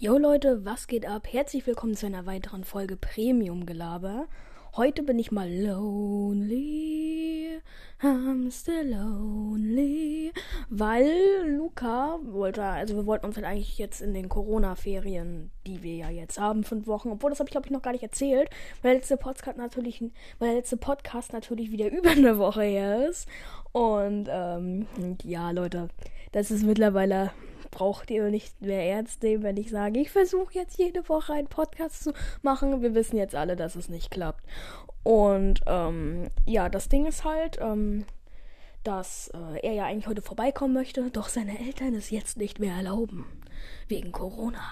Yo 0.00 0.16
Leute, 0.16 0.64
was 0.64 0.86
geht 0.86 1.08
ab? 1.08 1.26
Herzlich 1.28 1.66
willkommen 1.66 1.96
zu 1.96 2.06
einer 2.06 2.24
weiteren 2.24 2.62
Folge 2.62 2.96
Premium 2.96 3.66
Gelaber. 3.66 4.28
Heute 4.76 5.02
bin 5.02 5.18
ich 5.18 5.32
mal 5.32 5.52
lonely, 5.52 7.18
I'm 8.00 8.48
still 8.52 8.94
lonely, 8.94 10.32
weil 10.70 11.10
Luca 11.46 12.20
wollte, 12.22 12.62
also 12.62 12.94
wir 12.94 13.06
wollten 13.06 13.26
uns 13.26 13.34
halt 13.34 13.46
eigentlich 13.46 13.76
jetzt 13.78 14.00
in 14.00 14.14
den 14.14 14.28
Corona-Ferien, 14.28 15.50
die 15.66 15.82
wir 15.82 15.96
ja 15.96 16.10
jetzt 16.10 16.38
haben, 16.38 16.62
fünf 16.62 16.86
Wochen, 16.86 17.10
obwohl 17.10 17.30
das 17.30 17.40
habe 17.40 17.48
ich 17.48 17.52
glaube 17.52 17.66
ich 17.66 17.72
noch 17.72 17.82
gar 17.82 17.90
nicht 17.90 18.04
erzählt, 18.04 18.50
weil 18.82 18.92
der 18.92 19.00
letzte 19.00 19.16
Podcast 19.16 19.58
natürlich, 19.58 20.00
weil 20.38 20.50
der 20.50 20.58
letzte 20.58 20.76
Podcast 20.76 21.32
natürlich 21.32 21.72
wieder 21.72 21.90
über 21.90 22.10
eine 22.10 22.38
Woche 22.38 22.62
her 22.62 23.08
ist 23.08 23.26
und 23.72 24.28
ähm, 24.30 24.86
ja 25.24 25.50
Leute, 25.50 25.88
das 26.32 26.50
ist 26.50 26.64
mittlerweile 26.64 27.32
braucht 27.70 28.10
ihr 28.10 28.30
nicht 28.30 28.60
mehr 28.60 28.84
ernst 28.84 29.22
nehmen, 29.22 29.42
wenn 29.42 29.56
ich 29.56 29.70
sage, 29.70 30.00
ich 30.00 30.10
versuche 30.10 30.54
jetzt 30.54 30.78
jede 30.78 31.08
Woche 31.08 31.34
einen 31.34 31.48
Podcast 31.48 32.02
zu 32.02 32.12
machen. 32.42 32.82
Wir 32.82 32.94
wissen 32.94 33.16
jetzt 33.16 33.34
alle, 33.34 33.56
dass 33.56 33.76
es 33.76 33.88
nicht 33.88 34.10
klappt. 34.10 34.44
Und 35.02 35.60
ähm, 35.66 36.28
ja, 36.46 36.68
das 36.68 36.88
Ding 36.88 37.06
ist 37.06 37.24
halt, 37.24 37.58
ähm, 37.60 38.04
dass 38.84 39.28
äh, 39.28 39.60
er 39.66 39.72
ja 39.74 39.84
eigentlich 39.84 40.08
heute 40.08 40.22
vorbeikommen 40.22 40.74
möchte, 40.74 41.10
doch 41.10 41.28
seine 41.28 41.58
Eltern 41.58 41.94
es 41.94 42.10
jetzt 42.10 42.36
nicht 42.36 42.58
mehr 42.58 42.74
erlauben. 42.74 43.26
Wegen 43.86 44.12
Corona. 44.12 44.62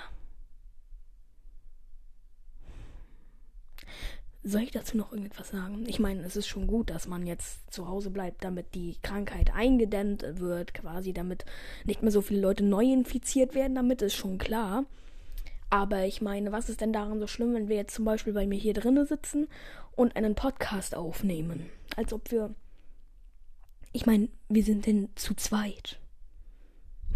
Soll 4.48 4.62
ich 4.62 4.70
dazu 4.70 4.96
noch 4.96 5.10
irgendetwas 5.10 5.48
sagen? 5.48 5.84
Ich 5.88 5.98
meine, 5.98 6.22
es 6.22 6.36
ist 6.36 6.46
schon 6.46 6.68
gut, 6.68 6.90
dass 6.90 7.08
man 7.08 7.26
jetzt 7.26 7.74
zu 7.74 7.88
Hause 7.88 8.10
bleibt, 8.10 8.44
damit 8.44 8.76
die 8.76 8.94
Krankheit 9.02 9.52
eingedämmt 9.52 10.24
wird, 10.38 10.72
quasi, 10.72 11.12
damit 11.12 11.44
nicht 11.84 12.02
mehr 12.02 12.12
so 12.12 12.22
viele 12.22 12.42
Leute 12.42 12.62
neu 12.62 12.84
infiziert 12.84 13.56
werden, 13.56 13.74
damit 13.74 14.02
ist 14.02 14.14
schon 14.14 14.38
klar. 14.38 14.84
Aber 15.68 16.04
ich 16.04 16.22
meine, 16.22 16.52
was 16.52 16.68
ist 16.68 16.80
denn 16.80 16.92
daran 16.92 17.18
so 17.18 17.26
schlimm, 17.26 17.54
wenn 17.54 17.68
wir 17.68 17.74
jetzt 17.74 17.96
zum 17.96 18.04
Beispiel 18.04 18.34
bei 18.34 18.46
mir 18.46 18.56
hier 18.56 18.72
drinnen 18.72 19.04
sitzen 19.04 19.48
und 19.96 20.14
einen 20.14 20.36
Podcast 20.36 20.94
aufnehmen? 20.94 21.66
Als 21.96 22.12
ob 22.12 22.30
wir. 22.30 22.54
Ich 23.92 24.06
meine, 24.06 24.28
wir 24.48 24.62
sind 24.62 24.86
denn 24.86 25.08
zu 25.16 25.34
zweit 25.34 25.98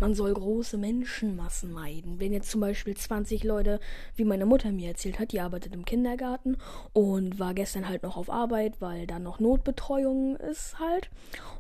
man 0.01 0.15
soll 0.15 0.33
große 0.33 0.79
Menschenmassen 0.79 1.73
meiden. 1.73 2.19
Wenn 2.19 2.33
jetzt 2.33 2.51
zum 2.51 2.61
Beispiel 2.61 2.97
20 2.97 3.45
Leute, 3.45 3.81
wie 4.17 4.25
meine 4.25 4.47
Mutter 4.47 4.73
mir 4.73 4.89
erzählt 4.89 5.19
hat, 5.19 5.33
die 5.33 5.41
arbeitet 5.41 5.75
im 5.75 5.85
Kindergarten 5.85 6.57
und 6.93 7.39
war 7.39 7.55
gestern 7.55 7.89
halt 7.89 8.03
noch 8.03 8.17
auf 8.17 8.31
Arbeit, 8.31 8.81
weil 8.81 9.07
da 9.07 9.19
noch 9.19 9.41
Notbetreuung 9.41 10.37
ist 10.37 10.79
halt. 10.79 11.11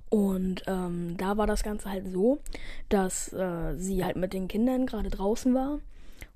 Und 0.08 0.62
ähm, 0.66 1.16
da 1.18 1.36
war 1.36 1.46
das 1.46 1.62
Ganze 1.62 1.90
halt 1.90 2.08
so, 2.08 2.38
dass 2.88 3.32
äh, 3.32 3.76
sie 3.76 4.04
halt 4.04 4.16
mit 4.16 4.32
den 4.32 4.48
Kindern 4.48 4.86
gerade 4.86 5.10
draußen 5.10 5.54
war. 5.54 5.78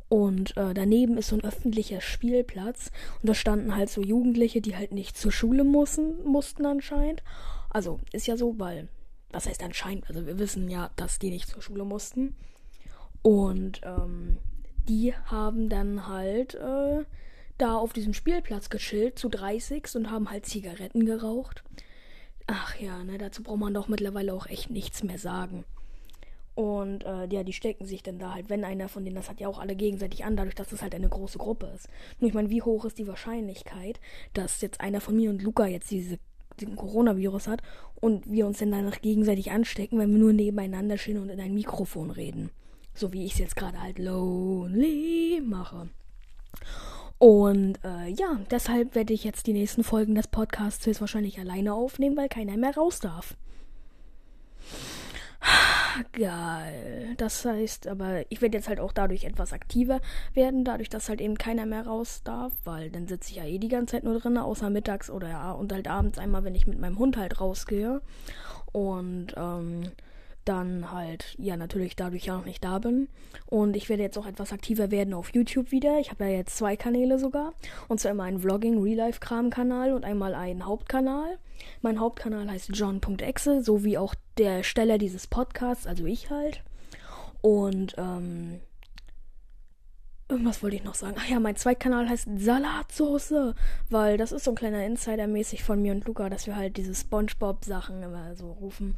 Und 0.08 0.56
äh, 0.56 0.74
daneben 0.74 1.16
ist 1.16 1.28
so 1.28 1.36
ein 1.36 1.44
öffentlicher 1.44 2.00
Spielplatz. 2.00 2.92
Und 3.20 3.28
da 3.28 3.34
standen 3.34 3.74
halt 3.74 3.89
so 3.89 4.00
Jugendliche, 4.00 4.61
die 4.61 4.77
halt 4.77 4.92
nicht 4.92 5.16
zur 5.16 5.33
Schule 5.33 5.64
mussten, 5.64 6.22
mussten 6.24 6.66
anscheinend. 6.66 7.22
Also 7.70 7.98
ist 8.12 8.27
ja 8.27 8.36
so, 8.36 8.58
weil 8.58 8.89
was 9.34 9.46
heißt 9.46 9.62
anscheinend, 9.62 10.08
also 10.08 10.27
wir 10.27 10.38
wissen 10.38 10.68
ja, 10.70 10.90
dass 10.96 11.18
die 11.18 11.30
nicht 11.30 11.48
zur 11.48 11.60
Schule 11.60 11.84
mussten. 11.84 12.36
Und 13.22 13.80
ähm, 13.84 14.38
die 14.88 15.14
haben 15.14 15.68
dann 15.68 16.06
halt 16.06 16.54
äh, 16.54 17.04
da 17.58 17.77
auf 17.77 17.92
diesem 17.92 18.14
Spielplatz 18.14 18.70
gechillt 18.70 19.18
zu 19.18 19.28
30 19.28 19.96
und 19.96 20.10
haben 20.10 20.30
halt 20.30 20.46
Zigaretten 20.46 21.06
geraucht. 21.06 21.64
Ach 22.46 22.78
ja, 22.78 23.02
ne, 23.02 23.18
dazu 23.18 23.42
braucht 23.42 23.60
man 23.60 23.74
doch 23.74 23.88
mittlerweile 23.88 24.34
auch 24.34 24.46
echt 24.46 24.70
nichts 24.70 25.02
mehr 25.02 25.18
sagen. 25.18 25.64
Und 26.55 27.05
äh, 27.05 27.27
ja, 27.27 27.42
die 27.42 27.52
stecken 27.52 27.84
sich 27.84 28.02
dann 28.02 28.18
da 28.18 28.34
halt, 28.34 28.48
wenn 28.48 28.64
einer 28.64 28.88
von 28.88 29.05
denen, 29.05 29.16
das 29.16 29.28
hat 29.28 29.40
ja 29.40 29.48
auch 29.48 29.58
alle 29.58 29.74
gegenseitig 29.74 30.24
an, 30.24 30.36
dadurch, 30.36 30.55
dass 30.55 30.70
es 30.70 30.82
halt 30.82 30.94
eine 30.94 31.08
große 31.08 31.38
Gruppe 31.38 31.66
ist. 31.74 31.88
Nur 32.20 32.28
ich 32.28 32.34
meine, 32.34 32.50
wie 32.50 32.62
hoch 32.62 32.84
ist 32.84 32.98
die 32.98 33.08
Wahrscheinlichkeit, 33.08 33.98
dass 34.34 34.60
jetzt 34.60 34.80
einer 34.80 35.00
von 35.00 35.16
mir 35.16 35.30
und 35.30 35.42
Luca 35.42 35.66
jetzt 35.66 35.90
diese 35.90 36.18
den 36.60 36.77
Coronavirus 36.77 37.48
hat 37.48 37.62
und 38.01 38.30
wir 38.30 38.46
uns 38.46 38.58
dann 38.58 38.70
danach 38.70 39.01
gegenseitig 39.01 39.51
anstecken, 39.51 39.98
wenn 39.98 40.12
wir 40.12 40.18
nur 40.18 40.33
nebeneinander 40.33 40.98
stehen 40.98 41.18
und 41.18 41.28
in 41.28 41.40
ein 41.40 41.55
Mikrofon 41.55 42.11
reden. 42.11 42.51
So 42.95 43.12
wie 43.12 43.24
ich 43.24 43.33
es 43.33 43.39
jetzt 43.39 43.56
gerade 43.56 43.80
halt 43.80 43.98
lonely 43.98 45.42
mache. 45.45 45.89
Und 47.18 47.78
äh, 47.84 48.08
ja, 48.08 48.40
deshalb 48.51 48.95
werde 48.95 49.12
ich 49.12 49.24
jetzt 49.24 49.46
die 49.46 49.52
nächsten 49.52 49.83
Folgen 49.83 50.14
des 50.14 50.28
Podcasts 50.28 50.84
höchstwahrscheinlich 50.86 51.39
alleine 51.39 51.74
aufnehmen, 51.74 52.17
weil 52.17 52.28
keiner 52.28 52.57
mehr 52.57 52.74
raus 52.74 53.01
darf. 53.01 53.36
Geil. 56.12 57.14
Das 57.16 57.44
heißt, 57.44 57.88
aber 57.88 58.30
ich 58.30 58.40
werde 58.40 58.56
jetzt 58.56 58.68
halt 58.68 58.80
auch 58.80 58.92
dadurch 58.92 59.24
etwas 59.24 59.52
aktiver 59.52 60.00
werden, 60.32 60.64
dadurch, 60.64 60.88
dass 60.88 61.08
halt 61.08 61.20
eben 61.20 61.36
keiner 61.36 61.66
mehr 61.66 61.86
raus 61.86 62.22
darf, 62.24 62.52
weil 62.64 62.90
dann 62.90 63.06
sitze 63.06 63.30
ich 63.30 63.36
ja 63.36 63.44
eh 63.44 63.58
die 63.58 63.68
ganze 63.68 63.92
Zeit 63.92 64.04
nur 64.04 64.18
drin, 64.18 64.38
außer 64.38 64.70
mittags 64.70 65.10
oder 65.10 65.28
ja, 65.28 65.52
und 65.52 65.72
halt 65.72 65.88
abends 65.88 66.18
einmal, 66.18 66.44
wenn 66.44 66.54
ich 66.54 66.66
mit 66.66 66.78
meinem 66.78 66.98
Hund 66.98 67.16
halt 67.16 67.40
rausgehe. 67.40 68.00
Und 68.72 69.34
ähm, 69.36 69.90
dann 70.44 70.92
halt, 70.92 71.34
ja, 71.38 71.56
natürlich 71.56 71.96
dadurch 71.96 72.27
ja 72.27 72.36
noch 72.36 72.44
nicht 72.44 72.64
da 72.64 72.78
bin. 72.78 73.08
Und 73.46 73.77
ich 73.77 73.88
werde 73.88 74.02
jetzt 74.02 74.18
auch 74.18 74.27
etwas 74.27 74.52
aktiver 74.52 74.90
werden 74.90 75.14
auf 75.14 75.34
YouTube 75.34 75.70
wieder. 75.70 75.98
Ich 76.00 76.10
habe 76.10 76.24
ja 76.24 76.30
jetzt 76.30 76.56
zwei 76.56 76.77
Kanäle 76.77 77.18
sogar. 77.18 77.52
Und 77.88 78.00
zwar 78.00 78.10
einmal 78.10 78.28
einen 78.28 78.40
Vlogging, 78.40 78.83
Real-Life-Kram-Kanal 78.83 79.92
und 79.92 80.04
einmal 80.04 80.34
einen 80.34 80.66
Hauptkanal. 80.66 81.38
Mein 81.83 82.00
Hauptkanal 82.00 82.50
heißt 82.50 82.70
John.exe, 82.72 83.62
so 83.62 83.84
wie 83.84 83.98
auch 83.98 84.14
der 84.38 84.62
Steller 84.62 84.98
dieses 84.98 85.27
Podcasts, 85.27 85.86
also 85.86 86.06
ich 86.06 86.30
halt. 86.30 86.62
Und, 87.40 87.94
ähm, 87.98 88.60
Irgendwas 90.27 90.62
wollte 90.62 90.77
ich 90.77 90.84
noch 90.84 90.94
sagen. 90.94 91.16
Ach 91.18 91.28
ja, 91.28 91.38
mein 91.38 91.56
Zweitkanal 91.56 92.08
heißt 92.08 92.28
Salatsauce, 92.38 93.54
weil 93.90 94.16
das 94.16 94.33
ist 94.33 94.44
so 94.44 94.52
ein 94.52 94.56
kleiner 94.56 94.84
Insider 94.86 95.27
mäßig 95.27 95.62
von 95.62 95.83
mir 95.83 95.92
und 95.92 96.06
Luca, 96.06 96.30
dass 96.30 96.46
wir 96.46 96.56
halt 96.56 96.78
diese 96.78 96.94
SpongeBob-Sachen 96.94 98.02
immer 98.02 98.34
so 98.34 98.50
rufen. 98.52 98.96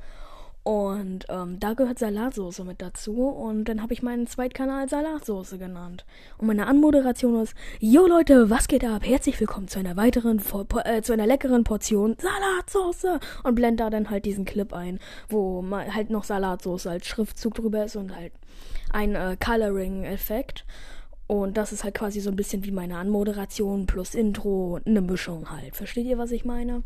Und 0.67 1.27
ähm, 1.29 1.61
da 1.61 1.75
gehört 1.75 2.01
Salatsoße 2.01 2.65
mit 2.65 2.83
dazu. 2.83 3.29
Und 3.29 3.67
dann 3.67 3.81
habe 3.83 3.93
ich 3.93 4.03
meinen 4.03 4.27
Zweitkanal 4.27 4.89
Salatsoße 4.89 5.59
genannt. 5.59 6.05
Und 6.39 6.49
meine 6.49 6.67
Anmoderation 6.67 7.41
ist: 7.41 7.55
Jo 7.79 8.09
Leute, 8.09 8.51
was 8.51 8.67
geht 8.67 8.85
ab? 8.85 9.07
Herzlich 9.07 9.39
willkommen 9.39 9.69
zu 9.69 9.79
einer 9.79 9.97
weiteren, 9.97 10.43
äh, 10.85 11.03
zu 11.03 11.13
einer 11.13 11.29
leckeren 11.29 11.63
Portion 11.63 12.17
Salatsoße. 12.19 13.21
Und 13.45 13.55
blend 13.55 13.79
da 13.79 13.91
dann 13.91 14.11
halt 14.11 14.25
diesen 14.25 14.45
Clip 14.45 14.73
ein, 14.73 14.99
wo 15.29 15.65
halt 15.71 16.11
noch 16.11 16.25
Salatsoße 16.25 16.91
als 16.91 17.07
Schriftzug 17.07 17.55
drüber 17.55 17.85
ist 17.85 17.95
und 17.95 18.17
halt 18.17 18.33
ein 18.91 19.15
äh, 19.15 19.37
Coloring-Effekt. 19.39 20.65
Und 21.29 21.57
das 21.59 21.71
ist 21.71 21.85
halt 21.85 21.95
quasi 21.95 22.19
so 22.19 22.31
ein 22.31 22.37
bisschen 22.37 22.65
wie 22.65 22.73
meine 22.73 22.99
Anmoderation 22.99 23.87
plus 23.87 24.17
Intro, 24.17 24.81
eine 24.85 25.01
Mischung 25.01 25.49
halt. 25.49 25.77
Versteht 25.77 26.07
ihr, 26.07 26.19
was 26.19 26.33
ich 26.33 26.45
meine? 26.45 26.83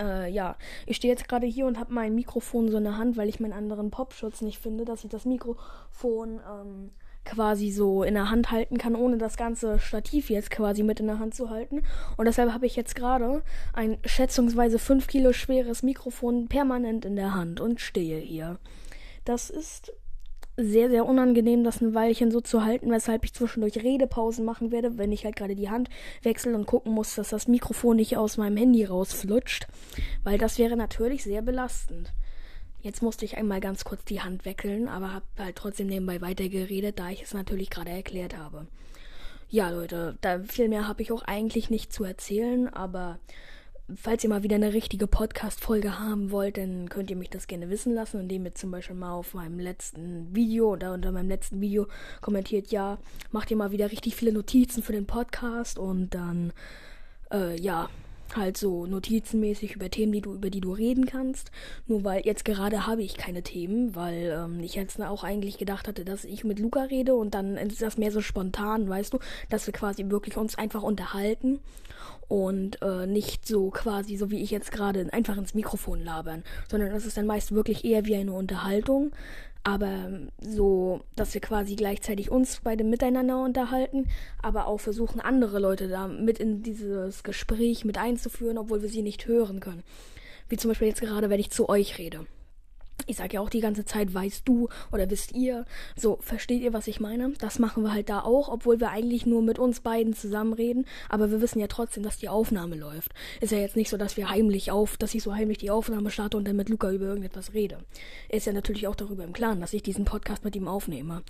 Äh, 0.00 0.30
ja, 0.30 0.56
ich 0.86 0.96
stehe 0.96 1.12
jetzt 1.12 1.28
gerade 1.28 1.46
hier 1.46 1.66
und 1.66 1.78
habe 1.78 1.92
mein 1.92 2.14
Mikrofon 2.14 2.70
so 2.70 2.78
in 2.78 2.84
der 2.84 2.96
Hand, 2.96 3.16
weil 3.16 3.28
ich 3.28 3.40
meinen 3.40 3.52
anderen 3.52 3.90
Popschutz 3.90 4.40
nicht 4.40 4.58
finde, 4.58 4.84
dass 4.84 5.04
ich 5.04 5.10
das 5.10 5.24
Mikrofon 5.24 6.40
ähm, 6.48 6.90
quasi 7.24 7.70
so 7.70 8.02
in 8.02 8.14
der 8.14 8.30
Hand 8.30 8.50
halten 8.50 8.78
kann, 8.78 8.94
ohne 8.94 9.18
das 9.18 9.36
ganze 9.36 9.78
Stativ 9.78 10.30
jetzt 10.30 10.50
quasi 10.50 10.82
mit 10.82 11.00
in 11.00 11.06
der 11.06 11.18
Hand 11.18 11.34
zu 11.34 11.50
halten. 11.50 11.82
Und 12.16 12.24
deshalb 12.26 12.52
habe 12.52 12.66
ich 12.66 12.76
jetzt 12.76 12.94
gerade 12.96 13.42
ein 13.72 13.98
schätzungsweise 14.04 14.78
5 14.78 15.06
Kilo 15.06 15.32
schweres 15.32 15.82
Mikrofon 15.82 16.48
permanent 16.48 17.04
in 17.04 17.16
der 17.16 17.34
Hand 17.34 17.60
und 17.60 17.80
stehe 17.80 18.18
hier. 18.18 18.58
Das 19.24 19.50
ist 19.50 19.92
sehr, 20.64 20.90
sehr 20.90 21.06
unangenehm, 21.06 21.64
das 21.64 21.80
ein 21.80 21.94
Weilchen 21.94 22.30
so 22.30 22.40
zu 22.40 22.64
halten, 22.64 22.90
weshalb 22.90 23.24
ich 23.24 23.34
zwischendurch 23.34 23.76
Redepausen 23.76 24.44
machen 24.44 24.70
werde, 24.70 24.98
wenn 24.98 25.12
ich 25.12 25.24
halt 25.24 25.36
gerade 25.36 25.56
die 25.56 25.70
Hand 25.70 25.88
wechsle 26.22 26.54
und 26.54 26.66
gucken 26.66 26.92
muss, 26.92 27.14
dass 27.14 27.30
das 27.30 27.48
Mikrofon 27.48 27.96
nicht 27.96 28.16
aus 28.16 28.36
meinem 28.36 28.56
Handy 28.56 28.84
rausflutscht, 28.84 29.66
weil 30.24 30.38
das 30.38 30.58
wäre 30.58 30.76
natürlich 30.76 31.24
sehr 31.24 31.42
belastend. 31.42 32.12
Jetzt 32.82 33.02
musste 33.02 33.24
ich 33.26 33.36
einmal 33.36 33.60
ganz 33.60 33.84
kurz 33.84 34.04
die 34.04 34.22
Hand 34.22 34.44
wechseln, 34.44 34.88
aber 34.88 35.12
habe 35.12 35.26
halt 35.38 35.56
trotzdem 35.56 35.88
nebenbei 35.88 36.20
weitergeredet, 36.20 36.98
da 36.98 37.10
ich 37.10 37.22
es 37.22 37.34
natürlich 37.34 37.68
gerade 37.68 37.90
erklärt 37.90 38.36
habe. 38.36 38.66
Ja, 39.50 39.68
Leute, 39.70 40.16
da 40.20 40.38
viel 40.44 40.68
mehr 40.68 40.86
habe 40.86 41.02
ich 41.02 41.12
auch 41.12 41.22
eigentlich 41.22 41.70
nicht 41.70 41.92
zu 41.92 42.04
erzählen, 42.04 42.68
aber 42.68 43.18
falls 43.96 44.24
ihr 44.24 44.30
mal 44.30 44.42
wieder 44.42 44.56
eine 44.56 44.72
richtige 44.72 45.06
Podcast-Folge 45.06 45.98
haben 45.98 46.30
wollt, 46.30 46.56
dann 46.56 46.88
könnt 46.88 47.10
ihr 47.10 47.16
mich 47.16 47.30
das 47.30 47.46
gerne 47.46 47.70
wissen 47.70 47.94
lassen, 47.94 48.20
indem 48.20 48.44
ihr 48.44 48.54
zum 48.54 48.70
Beispiel 48.70 48.96
mal 48.96 49.12
auf 49.12 49.34
meinem 49.34 49.58
letzten 49.58 50.34
Video 50.34 50.72
oder 50.72 50.92
unter 50.92 51.12
meinem 51.12 51.28
letzten 51.28 51.60
Video 51.60 51.86
kommentiert, 52.20 52.68
ja, 52.68 52.98
macht 53.30 53.50
ihr 53.50 53.56
mal 53.56 53.72
wieder 53.72 53.90
richtig 53.90 54.16
viele 54.16 54.32
Notizen 54.32 54.82
für 54.82 54.92
den 54.92 55.06
Podcast 55.06 55.78
und 55.78 56.14
dann, 56.14 56.52
äh, 57.32 57.60
ja, 57.60 57.88
halt 58.36 58.56
so 58.56 58.86
notizenmäßig 58.86 59.76
über 59.76 59.90
Themen, 59.90 60.12
die 60.12 60.20
du, 60.20 60.34
über 60.34 60.50
die 60.50 60.60
du 60.60 60.72
reden 60.72 61.06
kannst. 61.06 61.50
Nur 61.86 62.04
weil 62.04 62.24
jetzt 62.24 62.44
gerade 62.44 62.86
habe 62.86 63.02
ich 63.02 63.16
keine 63.16 63.42
Themen, 63.42 63.94
weil 63.94 64.36
ähm, 64.36 64.60
ich 64.60 64.74
jetzt 64.74 65.00
auch 65.00 65.24
eigentlich 65.24 65.58
gedacht 65.58 65.88
hatte, 65.88 66.04
dass 66.04 66.24
ich 66.24 66.44
mit 66.44 66.58
Luca 66.58 66.82
rede 66.84 67.14
und 67.14 67.34
dann 67.34 67.56
ist 67.56 67.82
das 67.82 67.98
mehr 67.98 68.12
so 68.12 68.20
spontan, 68.20 68.88
weißt 68.88 69.12
du, 69.12 69.18
dass 69.48 69.66
wir 69.66 69.72
quasi 69.72 70.04
wirklich 70.08 70.36
uns 70.36 70.56
einfach 70.56 70.82
unterhalten 70.82 71.60
und 72.28 72.80
äh, 72.80 73.06
nicht 73.06 73.46
so 73.46 73.70
quasi 73.70 74.16
so 74.16 74.30
wie 74.30 74.40
ich 74.40 74.50
jetzt 74.50 74.70
gerade 74.70 75.12
einfach 75.12 75.36
ins 75.36 75.54
Mikrofon 75.54 76.00
labern, 76.04 76.44
sondern 76.70 76.90
das 76.90 77.04
ist 77.04 77.16
dann 77.16 77.26
meist 77.26 77.52
wirklich 77.52 77.84
eher 77.84 78.06
wie 78.06 78.14
eine 78.14 78.32
Unterhaltung. 78.32 79.10
Aber 79.62 80.10
so, 80.40 81.02
dass 81.16 81.34
wir 81.34 81.40
quasi 81.40 81.76
gleichzeitig 81.76 82.30
uns 82.30 82.60
beide 82.62 82.84
miteinander 82.84 83.42
unterhalten, 83.42 84.08
aber 84.42 84.66
auch 84.66 84.78
versuchen, 84.80 85.20
andere 85.20 85.58
Leute 85.58 85.88
da 85.88 86.08
mit 86.08 86.38
in 86.38 86.62
dieses 86.62 87.22
Gespräch 87.22 87.84
mit 87.84 87.98
einzuführen, 87.98 88.58
obwohl 88.58 88.82
wir 88.82 88.88
sie 88.88 89.02
nicht 89.02 89.26
hören 89.26 89.60
können. 89.60 89.82
Wie 90.48 90.56
zum 90.56 90.70
Beispiel 90.70 90.88
jetzt 90.88 91.00
gerade, 91.00 91.30
wenn 91.30 91.40
ich 91.40 91.50
zu 91.50 91.68
euch 91.68 91.98
rede 91.98 92.26
ich 93.06 93.16
sage 93.16 93.34
ja 93.34 93.40
auch 93.40 93.50
die 93.50 93.60
ganze 93.60 93.84
Zeit, 93.84 94.12
weißt 94.12 94.42
du 94.46 94.68
oder 94.92 95.10
wisst 95.10 95.32
ihr. 95.32 95.64
So, 95.96 96.18
versteht 96.20 96.62
ihr, 96.62 96.72
was 96.72 96.86
ich 96.86 97.00
meine? 97.00 97.32
Das 97.38 97.58
machen 97.58 97.82
wir 97.82 97.92
halt 97.92 98.08
da 98.08 98.20
auch, 98.20 98.48
obwohl 98.48 98.80
wir 98.80 98.90
eigentlich 98.90 99.26
nur 99.26 99.42
mit 99.42 99.58
uns 99.58 99.80
beiden 99.80 100.14
zusammenreden. 100.14 100.86
Aber 101.08 101.30
wir 101.30 101.40
wissen 101.40 101.60
ja 101.60 101.66
trotzdem, 101.66 102.02
dass 102.02 102.18
die 102.18 102.28
Aufnahme 102.28 102.76
läuft. 102.76 103.12
Ist 103.40 103.52
ja 103.52 103.58
jetzt 103.58 103.76
nicht 103.76 103.90
so, 103.90 103.96
dass 103.96 104.16
wir 104.16 104.30
heimlich 104.30 104.70
auf, 104.70 104.96
dass 104.96 105.14
ich 105.14 105.22
so 105.22 105.34
heimlich 105.34 105.58
die 105.58 105.70
Aufnahme 105.70 106.10
starte 106.10 106.36
und 106.36 106.46
dann 106.46 106.56
mit 106.56 106.68
Luca 106.68 106.90
über 106.90 107.06
irgendetwas 107.06 107.54
rede. 107.54 107.78
Er 108.28 108.36
ist 108.38 108.46
ja 108.46 108.52
natürlich 108.52 108.86
auch 108.86 108.94
darüber 108.94 109.24
im 109.24 109.32
Klaren, 109.32 109.60
dass 109.60 109.72
ich 109.72 109.82
diesen 109.82 110.04
Podcast 110.04 110.44
mit 110.44 110.56
ihm 110.56 110.68
aufnehme. 110.68 111.22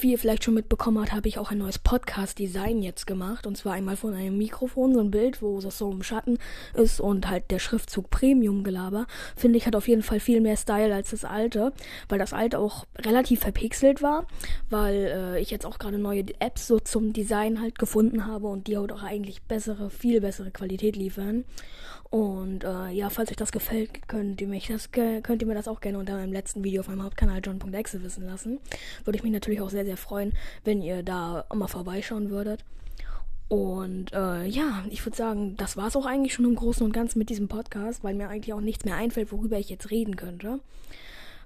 Wie 0.00 0.12
ihr 0.12 0.18
vielleicht 0.18 0.44
schon 0.44 0.54
mitbekommen 0.54 1.00
habt, 1.00 1.12
habe 1.12 1.28
ich 1.28 1.38
auch 1.38 1.50
ein 1.50 1.58
neues 1.58 1.78
Podcast-Design 1.78 2.82
jetzt 2.82 3.06
gemacht. 3.06 3.46
Und 3.46 3.56
zwar 3.56 3.74
einmal 3.74 3.96
von 3.96 4.14
einem 4.14 4.38
Mikrofon, 4.38 4.94
so 4.94 5.00
ein 5.00 5.10
Bild, 5.10 5.42
wo 5.42 5.60
das 5.60 5.78
so 5.78 5.90
im 5.90 6.02
Schatten 6.02 6.38
ist 6.74 7.00
und 7.00 7.28
halt 7.28 7.50
der 7.50 7.58
Schriftzug 7.58 8.10
Premium-Gelaber. 8.10 9.06
Finde 9.36 9.58
ich, 9.58 9.66
hat 9.66 9.76
auf 9.76 9.88
jeden 9.88 10.02
Fall 10.02 10.20
viel 10.20 10.40
mehr 10.40 10.56
Style 10.56 10.94
als 10.94 11.09
das 11.10 11.24
alte, 11.24 11.72
weil 12.08 12.18
das 12.18 12.32
alte 12.32 12.58
auch 12.58 12.86
relativ 12.98 13.40
verpixelt 13.40 14.02
war, 14.02 14.26
weil 14.68 14.94
äh, 14.94 15.40
ich 15.40 15.50
jetzt 15.50 15.66
auch 15.66 15.78
gerade 15.78 15.98
neue 15.98 16.24
Apps 16.38 16.66
so 16.66 16.78
zum 16.78 17.12
Design 17.12 17.60
halt 17.60 17.78
gefunden 17.78 18.26
habe 18.26 18.46
und 18.46 18.66
die 18.66 18.76
halt 18.78 18.92
auch 18.92 19.02
eigentlich 19.02 19.42
bessere, 19.42 19.90
viel 19.90 20.20
bessere 20.20 20.50
Qualität 20.50 20.96
liefern. 20.96 21.44
Und 22.10 22.64
äh, 22.64 22.90
ja, 22.90 23.08
falls 23.08 23.30
euch 23.30 23.36
das 23.36 23.52
gefällt, 23.52 24.08
könnt 24.08 24.40
ihr 24.40 24.48
mich 24.48 24.66
das 24.66 24.90
könnt 24.90 25.42
ihr 25.42 25.46
mir 25.46 25.54
das 25.54 25.68
auch 25.68 25.80
gerne 25.80 25.98
unter 25.98 26.14
meinem 26.14 26.32
letzten 26.32 26.64
Video 26.64 26.80
auf 26.80 26.88
meinem 26.88 27.04
Hauptkanal 27.04 27.40
john.exe 27.44 28.02
wissen 28.02 28.26
lassen. 28.26 28.58
Würde 29.04 29.16
ich 29.16 29.22
mich 29.22 29.32
natürlich 29.32 29.60
auch 29.60 29.70
sehr, 29.70 29.84
sehr 29.84 29.96
freuen, 29.96 30.32
wenn 30.64 30.82
ihr 30.82 31.04
da 31.04 31.44
mal 31.54 31.68
vorbeischauen 31.68 32.30
würdet. 32.30 32.64
Und 33.50 34.12
äh, 34.12 34.46
ja, 34.46 34.84
ich 34.90 35.04
würde 35.04 35.16
sagen, 35.16 35.56
das 35.56 35.76
war 35.76 35.88
es 35.88 35.96
auch 35.96 36.06
eigentlich 36.06 36.34
schon 36.34 36.44
im 36.44 36.54
Großen 36.54 36.86
und 36.86 36.92
Ganzen 36.92 37.18
mit 37.18 37.30
diesem 37.30 37.48
Podcast, 37.48 38.04
weil 38.04 38.14
mir 38.14 38.28
eigentlich 38.28 38.54
auch 38.54 38.60
nichts 38.60 38.84
mehr 38.84 38.94
einfällt, 38.94 39.32
worüber 39.32 39.58
ich 39.58 39.68
jetzt 39.68 39.90
reden 39.90 40.14
könnte. 40.14 40.60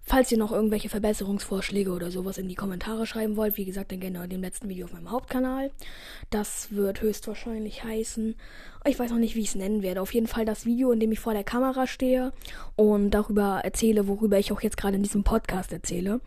Falls 0.02 0.30
ihr 0.30 0.36
noch 0.36 0.52
irgendwelche 0.52 0.90
Verbesserungsvorschläge 0.90 1.90
oder 1.90 2.10
sowas 2.10 2.36
in 2.36 2.46
die 2.46 2.56
Kommentare 2.56 3.06
schreiben 3.06 3.36
wollt, 3.36 3.56
wie 3.56 3.64
gesagt, 3.64 3.90
dann 3.90 4.00
gerne 4.00 4.22
in 4.22 4.28
dem 4.28 4.42
letzten 4.42 4.68
Video 4.68 4.84
auf 4.84 4.92
meinem 4.92 5.10
Hauptkanal. 5.10 5.70
Das 6.28 6.72
wird 6.72 7.00
höchstwahrscheinlich 7.00 7.84
heißen, 7.84 8.34
ich 8.84 8.98
weiß 8.98 9.10
noch 9.10 9.16
nicht, 9.16 9.34
wie 9.34 9.40
ich 9.40 9.48
es 9.48 9.54
nennen 9.54 9.82
werde. 9.82 10.02
Auf 10.02 10.12
jeden 10.12 10.26
Fall 10.26 10.44
das 10.44 10.66
Video, 10.66 10.92
in 10.92 11.00
dem 11.00 11.10
ich 11.10 11.20
vor 11.20 11.32
der 11.32 11.42
Kamera 11.42 11.86
stehe 11.86 12.34
und 12.76 13.12
darüber 13.12 13.62
erzähle, 13.64 14.06
worüber 14.08 14.38
ich 14.38 14.52
auch 14.52 14.60
jetzt 14.60 14.76
gerade 14.76 14.96
in 14.96 15.02
diesem 15.02 15.24
Podcast 15.24 15.72
erzähle 15.72 16.20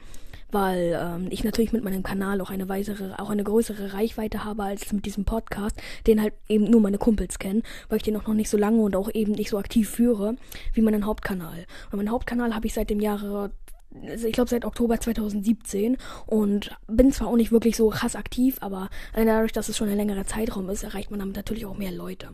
weil 0.51 0.97
ähm, 0.99 1.27
ich 1.29 1.43
natürlich 1.43 1.73
mit 1.73 1.83
meinem 1.83 2.03
Kanal 2.03 2.41
auch 2.41 2.49
eine 2.49 2.69
weitere, 2.69 3.13
auch 3.13 3.29
eine 3.29 3.43
größere 3.43 3.93
Reichweite 3.93 4.43
habe 4.43 4.63
als 4.63 4.91
mit 4.91 5.05
diesem 5.05 5.25
Podcast, 5.25 5.75
den 6.05 6.21
halt 6.21 6.33
eben 6.47 6.65
nur 6.65 6.81
meine 6.81 6.97
Kumpels 6.97 7.39
kennen, 7.39 7.63
weil 7.89 7.97
ich 7.97 8.03
den 8.03 8.15
auch 8.17 8.27
noch 8.27 8.33
nicht 8.33 8.49
so 8.49 8.57
lange 8.57 8.81
und 8.81 8.95
auch 8.95 9.09
eben 9.13 9.33
nicht 9.33 9.49
so 9.49 9.57
aktiv 9.57 9.89
führe 9.89 10.35
wie 10.73 10.81
meinen 10.81 11.05
Hauptkanal. 11.05 11.65
Und 11.91 11.97
meinen 11.97 12.11
Hauptkanal 12.11 12.55
habe 12.55 12.67
ich 12.67 12.73
seit 12.73 12.89
dem 12.89 12.99
Jahre 12.99 13.51
also 14.05 14.27
ich 14.27 14.33
glaube 14.33 14.49
seit 14.49 14.65
Oktober 14.65 14.99
2017 14.99 15.97
und 16.25 16.75
bin 16.87 17.11
zwar 17.11 17.27
auch 17.27 17.35
nicht 17.35 17.51
wirklich 17.51 17.75
so 17.75 17.89
krass 17.89 18.15
aktiv, 18.15 18.57
aber 18.61 18.89
dadurch, 19.13 19.53
dass 19.53 19.69
es 19.69 19.77
schon 19.77 19.89
ein 19.89 19.97
längerer 19.97 20.25
Zeitraum 20.25 20.69
ist, 20.69 20.83
erreicht 20.83 21.09
man 21.09 21.19
damit 21.19 21.35
natürlich 21.35 21.65
auch 21.65 21.77
mehr 21.77 21.91
Leute. 21.91 22.29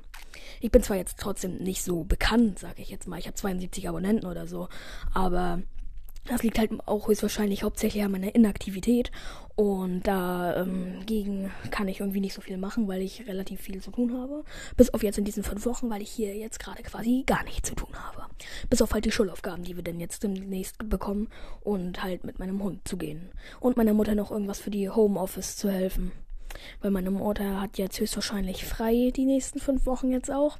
Ich 0.59 0.71
bin 0.71 0.83
zwar 0.83 0.97
jetzt 0.97 1.19
trotzdem 1.19 1.57
nicht 1.57 1.83
so 1.83 2.03
bekannt, 2.03 2.59
sage 2.59 2.81
ich 2.81 2.89
jetzt 2.89 3.07
mal, 3.07 3.19
ich 3.19 3.27
habe 3.27 3.35
72 3.35 3.87
Abonnenten 3.87 4.25
oder 4.25 4.47
so, 4.47 4.67
aber 5.13 5.61
das 6.25 6.41
liegt 6.41 6.57
halt 6.57 6.71
auch 6.85 7.07
höchstwahrscheinlich 7.07 7.63
hauptsächlich 7.63 8.03
an 8.03 8.11
meiner 8.11 8.33
Inaktivität. 8.33 9.11
Und 9.55 10.03
dagegen 10.07 11.45
ähm, 11.45 11.51
kann 11.69 11.87
ich 11.87 11.99
irgendwie 11.99 12.21
nicht 12.21 12.33
so 12.33 12.41
viel 12.41 12.57
machen, 12.57 12.87
weil 12.87 13.01
ich 13.01 13.27
relativ 13.27 13.61
viel 13.61 13.81
zu 13.81 13.91
tun 13.91 14.17
habe. 14.17 14.43
Bis 14.77 14.93
auf 14.93 15.03
jetzt 15.03 15.17
in 15.17 15.25
diesen 15.25 15.43
fünf 15.43 15.65
Wochen, 15.65 15.89
weil 15.89 16.01
ich 16.01 16.09
hier 16.09 16.35
jetzt 16.35 16.59
gerade 16.59 16.81
quasi 16.81 17.23
gar 17.25 17.43
nichts 17.43 17.69
zu 17.69 17.75
tun 17.75 17.93
habe. 17.93 18.25
Bis 18.69 18.81
auf 18.81 18.93
halt 18.93 19.05
die 19.05 19.11
Schulaufgaben, 19.11 19.63
die 19.63 19.75
wir 19.75 19.83
dann 19.83 19.99
jetzt 19.99 20.23
demnächst 20.23 20.77
bekommen. 20.89 21.27
Und 21.61 22.01
halt 22.01 22.23
mit 22.23 22.39
meinem 22.39 22.63
Hund 22.63 22.87
zu 22.87 22.97
gehen. 22.97 23.29
Und 23.59 23.77
meiner 23.77 23.93
Mutter 23.93 24.15
noch 24.15 24.31
irgendwas 24.31 24.59
für 24.59 24.71
die 24.71 24.89
Homeoffice 24.89 25.57
zu 25.57 25.69
helfen. 25.69 26.13
Weil 26.81 26.91
meine 26.91 27.11
Mutter 27.11 27.59
hat 27.59 27.77
jetzt 27.77 27.99
höchstwahrscheinlich 27.99 28.65
frei 28.65 29.11
die 29.15 29.25
nächsten 29.25 29.59
fünf 29.59 29.85
Wochen 29.85 30.11
jetzt 30.11 30.31
auch. 30.31 30.57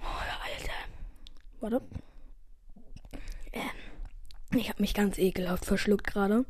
Oh, 0.00 0.22
Alter. 0.44 0.72
Warte. 1.60 1.82
Ähm. 3.52 3.81
Ich 4.54 4.68
habe 4.68 4.82
mich 4.82 4.94
ganz 4.94 5.18
ekelhaft 5.18 5.64
verschluckt 5.64 6.06
gerade. 6.06 6.44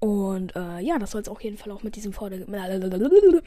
Und 0.00 0.56
äh, 0.56 0.80
ja, 0.80 0.98
das 0.98 1.12
soll 1.12 1.22
es 1.22 1.28
auf 1.28 1.42
jeden 1.42 1.58
Fall 1.58 1.72
auch 1.72 1.82
mit 1.82 1.96
diesem 1.96 2.12
Folge. 2.12 2.46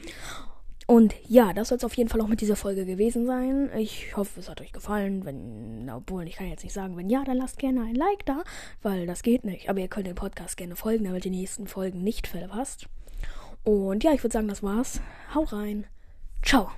Und 0.86 1.14
ja, 1.28 1.52
das 1.52 1.68
soll 1.68 1.76
es 1.76 1.84
auf 1.84 1.94
jeden 1.98 2.08
Fall 2.08 2.22
auch 2.22 2.28
mit 2.28 2.40
dieser 2.40 2.56
Folge 2.56 2.86
gewesen 2.86 3.26
sein. 3.26 3.70
Ich 3.76 4.16
hoffe, 4.16 4.40
es 4.40 4.48
hat 4.48 4.62
euch 4.62 4.72
gefallen. 4.72 5.26
Wenn, 5.26 5.90
obwohl 5.90 6.26
ich 6.26 6.36
kann 6.36 6.48
jetzt 6.48 6.64
nicht 6.64 6.72
sagen, 6.72 6.96
wenn 6.96 7.10
ja, 7.10 7.24
dann 7.24 7.36
lasst 7.36 7.58
gerne 7.58 7.82
ein 7.82 7.94
Like 7.94 8.24
da, 8.24 8.42
weil 8.80 9.06
das 9.06 9.22
geht 9.22 9.44
nicht. 9.44 9.68
Aber 9.68 9.80
ihr 9.80 9.88
könnt 9.88 10.06
dem 10.06 10.14
Podcast 10.14 10.56
gerne 10.56 10.76
folgen, 10.76 11.04
damit 11.04 11.26
ihr 11.26 11.30
die 11.30 11.40
nächsten 11.40 11.66
Folgen 11.66 12.02
nicht 12.02 12.26
verpasst. 12.26 12.86
Und 13.64 14.02
ja, 14.02 14.12
ich 14.12 14.22
würde 14.22 14.32
sagen, 14.32 14.48
das 14.48 14.62
war's. 14.62 15.02
Haut 15.34 15.52
rein. 15.52 15.86
Ciao. 16.42 16.70